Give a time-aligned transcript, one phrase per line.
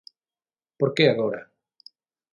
[0.79, 1.41] Por que agora?